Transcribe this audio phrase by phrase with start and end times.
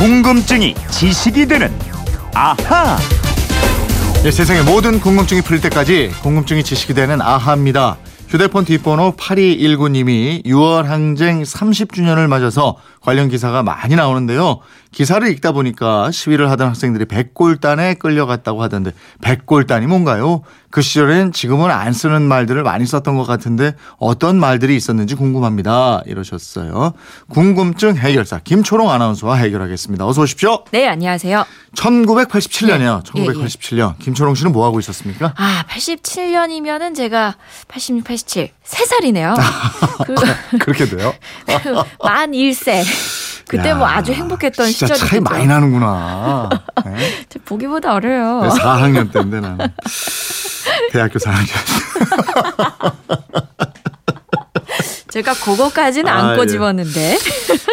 [0.00, 1.70] 궁금증이 지식이 되는
[2.34, 2.96] 아하.
[4.24, 7.98] 예, 세상의 모든 궁금증이 풀릴 때까지 궁금증이 지식이 되는 아하입니다.
[8.26, 14.60] 휴대폰 뒷번호 8219님이 6월 항쟁 30주년을 맞아서 관련 기사가 많이 나오는데요.
[14.92, 20.42] 기사를 읽다 보니까 시위를 하던 학생들이 백골단에 끌려갔다고 하던데 백골단이 뭔가요?
[20.70, 26.02] 그 시절엔 지금은 안 쓰는 말들을 많이 썼던 것 같은데 어떤 말들이 있었는지 궁금합니다.
[26.06, 26.92] 이러셨어요.
[27.28, 30.06] 궁금증 해결사 김초롱 아나운서와 해결하겠습니다.
[30.06, 30.64] 어서 오십시오.
[30.70, 31.44] 네, 안녕하세요.
[31.74, 33.02] 1987년이요.
[33.16, 33.26] 예, 예.
[33.26, 33.98] 1987년.
[33.98, 35.34] 김초롱 씨는 뭐 하고 있었습니까?
[35.36, 37.36] 아, 87년이면은 제가
[37.68, 39.34] 86, 87, 3살이네요.
[40.06, 41.14] 그, 그렇게 돼요?
[42.02, 43.19] 만 1세.
[43.50, 46.48] 그때 뭐 야, 아주 행복했던 시절이 차이 많이 나는구나.
[46.86, 47.26] 네?
[47.44, 48.48] 보기보다 어려요.
[48.48, 49.66] 4학년 때인데 나는
[50.92, 51.50] 대학교 4학년.
[55.10, 56.36] 제가 그거까지는 아, 안 예.
[56.36, 57.18] 꼬집었는데.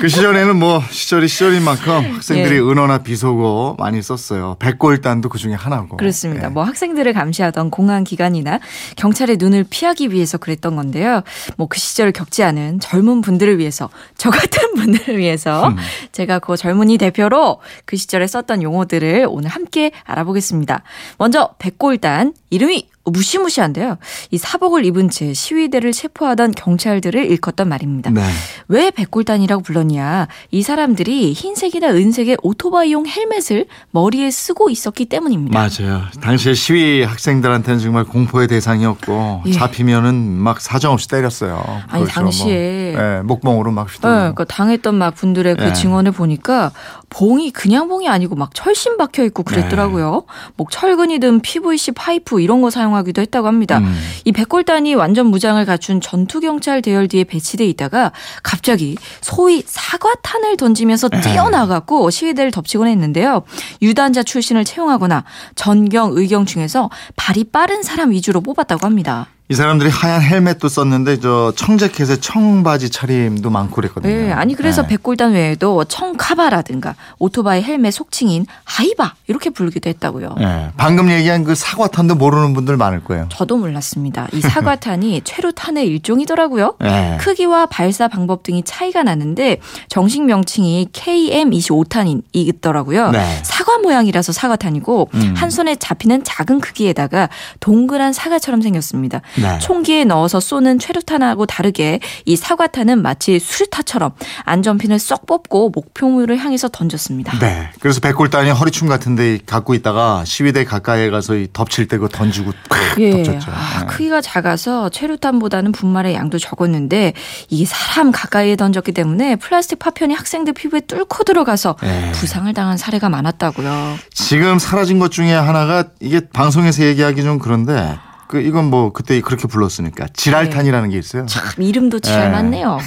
[0.00, 2.60] 그 시절에는 뭐 시절이 시절인 만큼 학생들이 예.
[2.60, 4.56] 은어나 비속어 많이 썼어요.
[4.60, 5.96] 백골단도 그 중에 하나고.
[5.96, 6.46] 그렇습니다.
[6.46, 6.48] 예.
[6.48, 8.60] 뭐 학생들을 감시하던 공안 기관이나
[8.96, 11.22] 경찰의 눈을 피하기 위해서 그랬던 건데요.
[11.56, 15.76] 뭐 그 시절을 겪지 않은 젊은 분들을 위해서 저 같은 분들을 위해서 음.
[16.12, 20.82] 제가 그 젊은이 대표로 그 시절에 썼던 용어들을 오늘 함께 알아보겠습니다.
[21.16, 23.96] 먼저 백골단 이름이 무시무시한데요.
[24.30, 28.10] 이 사복을 입은 채 시위대를 체포하던 경찰들을 일컫던 말입니다.
[28.10, 28.22] 네.
[28.68, 30.28] 왜 백골단이라고 불렀냐?
[30.50, 35.58] 이 사람들이 흰색이나 은색의 오토바이용 헬멧을 머리에 쓰고 있었기 때문입니다.
[35.58, 36.02] 맞아요.
[36.20, 39.52] 당시에 시위 학생들한테는 정말 공포의 대상이었고 예.
[39.52, 41.62] 잡히면은 막 사정없이 때렸어요.
[41.88, 42.20] 아니, 그렇죠.
[42.20, 44.18] 당시에 뭐, 예, 목봉으로 막 네, 휘두르고.
[44.18, 45.72] 그러니까 당했던 막 분들의 그 예.
[45.72, 46.72] 증언을 보니까
[47.08, 50.24] 봉이 그냥 봉이 아니고 막 철심 박혀 있고 그랬더라고요.
[50.56, 53.78] 뭐 철근이 든 PVC 파이프 이런 거 사용하기도 했다고 합니다.
[53.78, 53.94] 음.
[54.24, 61.10] 이 백골단이 완전 무장을 갖춘 전투 경찰 대열 뒤에 배치돼 있다가 갑자기 소위 사과탄을 던지면서
[61.14, 61.20] 예.
[61.20, 63.42] 뛰어나갔고 시위대를 덮치곤 했는데요.
[63.82, 69.28] 유단자 출신을 채용하거나 전경 의경 중에서 발이 빠른 사람 위주로 뽑았다고 합니다.
[69.52, 74.10] 이 사람들이 하얀 헬멧도 썼는데 저 청재켓에 청바지 차림도 많고 그랬거든요.
[74.10, 74.88] 네, 아니 그래서 네.
[74.88, 80.36] 백골단 외에도 청카바라든가 오토바이 헬멧 속칭인 하이바 이렇게 부르기도 했다고요.
[80.40, 83.28] 예, 방금 얘기한 그 사과탄도 모르는 분들 많을 거예요.
[83.30, 84.26] 저도 몰랐습니다.
[84.32, 86.76] 이 사과탄이 최루탄의 일종이더라고요.
[86.84, 87.18] 예.
[87.20, 89.58] 크기와 발사 방법 등이 차이가 나는데
[89.90, 93.10] 정식 명칭이 KM25탄이더라고요.
[93.10, 93.40] 네.
[93.42, 95.34] 사과 모양이라서 사과탄이고 음.
[95.36, 97.28] 한 손에 잡히는 작은 크기에다가
[97.60, 99.20] 동그란 사과처럼 생겼습니다.
[99.42, 99.58] 네.
[99.58, 104.12] 총기에 넣어서 쏘는 최루탄하고 다르게 이 사과탄은 마치 수류탄처럼
[104.44, 107.38] 안전핀을 쏙 뽑고 목표물을 향해서 던졌습니다.
[107.38, 107.70] 네.
[107.80, 112.52] 그래서 백골단이 허리춤 같은 데 갖고 있다가 시위대 가까이에 가서 이 덮칠 때 그거 던지고
[112.68, 113.22] 팍 예.
[113.22, 113.50] 덮쳤죠.
[113.50, 113.86] 아, 예.
[113.86, 117.12] 크기가 작아서 최루탄보다는 분말의 양도 적었는데
[117.48, 122.12] 이게 사람 가까이에 던졌기 때문에 플라스틱 파편이 학생들 피부에 뚫고 들어가서 예.
[122.12, 123.98] 부상을 당한 사례가 많았다고요.
[124.12, 127.98] 지금 사라진 것 중에 하나가 이게 방송에서 얘기하기 좀 그런데
[128.32, 131.26] 그 이건 뭐 그때 그렇게 불렀으니까 지랄탄이라는 게 있어요.
[131.26, 132.28] 참 이름도 잘 예.
[132.30, 132.78] 맞네요.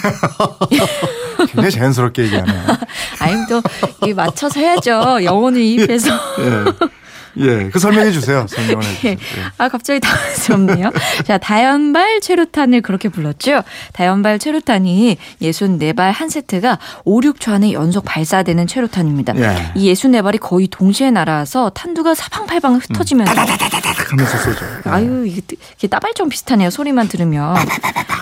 [1.38, 2.64] 굉장히 자연스럽게 얘기하네요.
[3.22, 3.62] 아니 또
[4.16, 5.24] 맞춰서 해야죠.
[5.24, 6.10] 영혼을 이입해서.
[6.40, 6.88] 예.
[7.40, 7.69] 예.
[7.72, 8.46] 그 설명해 주세요.
[8.47, 9.12] 설명을 해 주세요.
[9.16, 9.18] 예.
[9.57, 10.91] 아, 갑자기 당황스럽네요.
[11.25, 13.63] 자, 다연발 최루탄을 그렇게 불렀죠.
[13.94, 19.35] 다연발 최루탄이 64발 한 세트가 5, 6초 안에 연속 발사되는 최루탄입니다.
[19.38, 19.72] 예.
[19.75, 24.66] 이 64발이 거의 동시에 날아와서 탄두가 사방팔방 흩어지면서 딱 하면서 쏘죠.
[24.85, 25.41] 아유, 이게,
[25.78, 26.69] 이게 따발점 비슷하네요.
[26.69, 27.56] 소리만 들으면.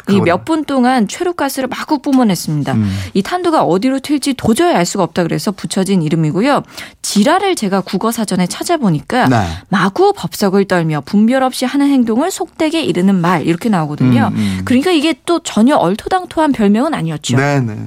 [0.09, 2.73] 이 몇 분 동안 최루가스를 마구 뿜어냈습니다.
[2.73, 2.99] 음.
[3.13, 6.63] 이 탄두가 어디로 튈지 도저히 알 수가 없다 그래서 붙여진 이름이고요.
[7.01, 9.47] 지라를 제가 국어 사전에 찾아보니까 네.
[9.69, 14.29] 마구 법석을 떨며 분별 없이 하는 행동을 속되게 이르는 말 이렇게 나오거든요.
[14.33, 14.61] 음, 음.
[14.65, 17.37] 그러니까 이게 또 전혀 얼토당토한 별명은 아니었죠.
[17.37, 17.77] 네, 네.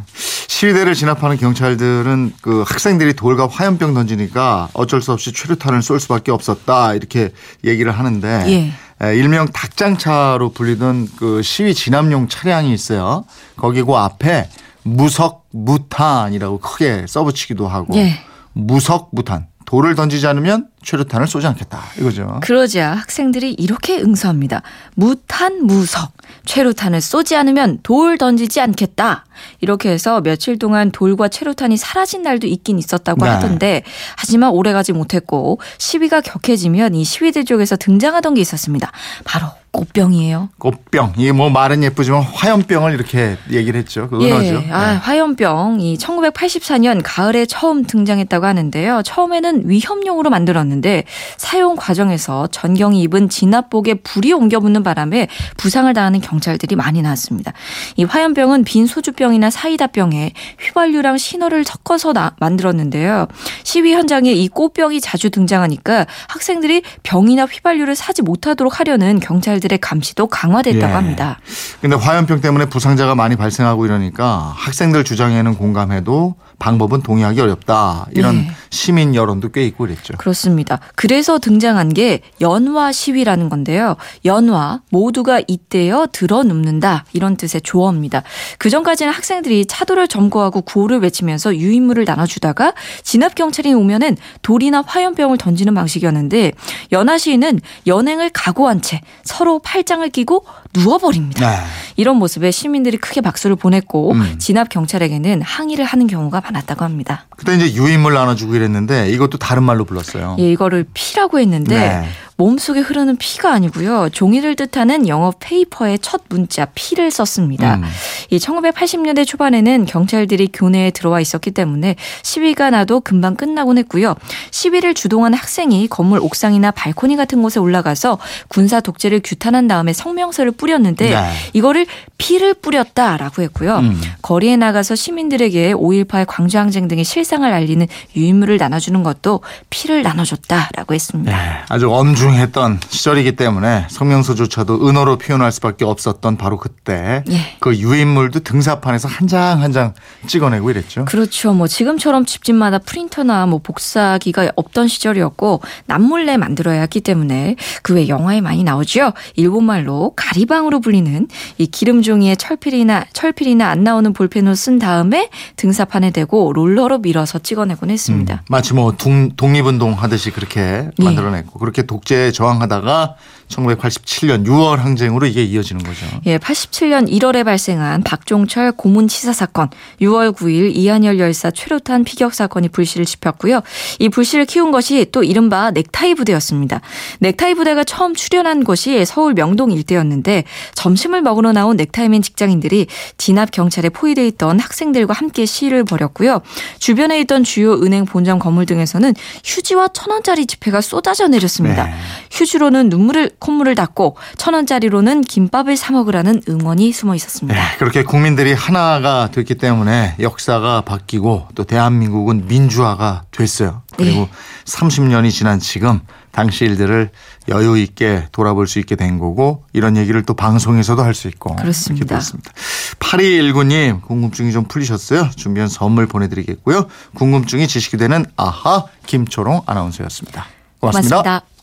[0.57, 6.95] 시위대를 진압하는 경찰들은 그 학생들이 돌과 화염병 던지니까 어쩔 수 없이 최루탄을 쏠 수밖에 없었다
[6.95, 7.31] 이렇게
[7.65, 9.07] 얘기를 하는데 예.
[9.07, 13.25] 에, 일명 닭장차로 불리던 그 시위 진압용 차량이 있어요.
[13.57, 14.49] 거기 그 앞에
[14.83, 18.19] 무석 무탄이라고 크게 써붙이기도 하고 예.
[18.53, 22.39] 무석 무탄 돌을 던지지 않으면 최루탄을 쏘지 않겠다 이거죠.
[22.43, 24.63] 그러자 학생들이 이렇게 응수합니다.
[24.95, 26.13] 무탄 무석.
[26.45, 29.25] 최루탄을 쏘지 않으면 돌 던지지 않겠다.
[29.61, 33.31] 이렇게 해서 며칠 동안 돌과 최루탄이 사라진 날도 있긴 있었다고 네.
[33.31, 33.83] 하던데
[34.17, 38.93] 하지만 오래가지 못했고 시위가 격해지면 이 시위대 쪽에서 등장하던 게 있었습니다.
[39.25, 40.49] 바로 꽃병이에요.
[40.59, 44.09] 꽃병 이게 뭐 말은 예쁘지만 화염병을 이렇게 얘기를 했죠.
[44.09, 44.63] 그 은어죠.
[44.67, 44.97] 예, 아, 네.
[44.97, 49.03] 화염병 이 1984년 가을에 처음 등장했다고 하는데요.
[49.05, 51.05] 처음에는 위험용으로 만들었는데 있었는데
[51.37, 57.53] 사용 과정에서 전경이 입은 진압복에 불이 옮겨 붙는 바람에 부상을 당하는 경찰들이 많이 나왔습니다.
[57.97, 63.27] 이 화염병은 빈 소주병이나 사이다병에 휘발유랑 신호를 섞어서 나, 만들었는데요.
[63.63, 70.93] 시위 현장에 이 꽃병이 자주 등장하니까 학생들이 병이나 휘발유를 사지 못하도록 하려는 경찰들의 감시도 강화됐다고
[70.93, 70.95] 예.
[70.95, 71.39] 합니다.
[71.81, 78.07] 근데 화염병 때문에 부상자가 많이 발생하고 이러니까 학생들 주장에는 공감해도 방법은 동의하기 어렵다.
[78.13, 78.51] 이런 네.
[78.71, 80.15] 시민 여론도 꽤 있고 그랬죠.
[80.17, 80.81] 그렇습니다.
[80.95, 83.97] 그래서 등장한 게 연화 시위라는 건데요.
[84.25, 88.23] 연화 모두가 이때여 들어눕는다 이런 뜻의 조어입니다.
[88.59, 92.73] 그 전까지는 학생들이 차도를 점거하고 구호를 외치면서 유인물을 나눠주다가
[93.03, 96.53] 진압 경찰이 오면은 돌이나 화염병을 던지는 방식이었는데
[96.93, 100.45] 연화 시위는 연행을 각오한 채 서로 팔짱을 끼고
[100.75, 101.51] 누워버립니다.
[101.51, 101.57] 네.
[101.97, 104.39] 이런 모습에 시민들이 크게 박수를 보냈고 음.
[104.39, 107.25] 진압 경찰에게는 항의를 하는 경우가 많았다고 합니다.
[107.37, 110.37] 그때 이제 유인물 나눠주고 이랬는데 이것도 다른 말로 불렀어요.
[110.39, 112.09] 예, 이거를 피라고 했는데 네.
[112.39, 114.11] 몸속에 흐르는 피가 아니고요.
[114.11, 117.77] 종이를 뜻하는 영어 페이퍼의 첫 문자 피를 썼습니다.
[117.77, 117.85] 음.
[118.31, 124.15] 이 1980년대 초반에는 경찰들이 교내에 들어와 있었기 때문에 시위가 나도 금방 끝나곤 했고요.
[124.51, 128.19] 시위를 주동한 학생이 건물 옥상이나 발코니 같은 곳에 올라가서
[128.49, 131.33] 군사 독재를 규탄한 다음에 성명서를 뿌렸는데 네.
[131.55, 131.87] 이거를
[132.19, 133.79] 피를 뿌렸다라고 했고요.
[133.79, 134.01] 음.
[134.21, 139.41] 거리에 나가서 시민들에게 5.18 광주항쟁 등의 실상을 알리는 유인물을 나눠주는 것도
[139.71, 141.31] 피를 나눠줬다라고 했습니다.
[141.31, 147.57] 네, 아주 엄중 했던 시절이기 때문에 성명서조차도 은어로 표현할 수밖에 없었던 바로 그때 예.
[147.61, 149.93] 그 유인물도 등사판에서 한 장 한 장
[150.27, 151.05] 찍어내고 이랬죠.
[151.05, 151.53] 그렇죠.
[151.53, 158.41] 뭐 지금처럼 집집마다 프린터나 뭐 복사기가 없던 시절이었고 남몰래 만들어야 했기 때문에 그 외 영화에
[158.43, 159.13] 많이 나오죠.
[159.37, 166.53] 일본말로 가리방으로 불리는 이 기름 종이에 철필이나 철필이나 안 나오는 볼펜을 쓴 다음에 등사판에 대고
[166.53, 168.43] 롤러로 밀어서 찍어내곤 했습니다.
[168.49, 171.05] 마치 뭐 동, 독립운동 하듯이 그렇게 예.
[171.05, 173.17] 만들어냈고 그렇게 독재 에 저항하다가
[173.49, 176.07] 1987년 6월 항쟁으로 이게 이어지는 거죠.
[176.27, 179.71] 예, 87년 1월에 발생한 박종철 고문 치사 사건,
[180.01, 183.61] 6월 9일 이한열 열사 최루탄 피격 사건이 불씨를 지폈고요.
[183.99, 186.81] 이 불씨를 키운 것이 또 이른바 넥타이 부대였습니다.
[187.21, 192.87] 넥타이 부대가 처음 출연한 곳이 서울 명동 일대였는데 점심을 먹으러 나온 넥타이맨 직장인들이
[193.17, 196.43] 진압 경찰에 포위돼 있던 학생들과 함께 시위를 벌였고요.
[196.79, 199.15] 주변에 있던 주요 은행 본점 건물 등에서는
[199.45, 201.85] 휴지와 천 원짜리 지폐가 쏟아져 내렸습니다.
[201.85, 201.95] 네.
[202.31, 207.59] 휴지로는 눈물을 콧물을 닦고 천 원짜리로는 김밥을 사 먹으라는 응원이 숨어 있었습니다.
[207.61, 213.83] 네, 그렇게 국민들이 하나가 됐기 때문에 역사가 바뀌고 또 대한민국은 민주화가 됐어요.
[213.97, 214.31] 그리고 네.
[214.65, 216.01] 30년이 지난 지금
[216.33, 217.11] 당시 일들을
[217.49, 222.05] 여유 있게 돌아볼 수 있게 된 거고 이런 얘기를 또 방송에서도 할 수 있고 그렇습니다.
[222.05, 222.53] 이렇게 됐습니다.
[222.99, 225.31] 8219님 궁금증이 좀 풀리셨어요?
[225.35, 226.87] 준비한 선물 보내드리겠고요.
[227.15, 230.47] 궁금증이 지식이 되는 아하 김초롱 아나운서였습니다.
[230.81, 231.17] 고맙습니다.
[231.23, 231.56] 고맙습니다.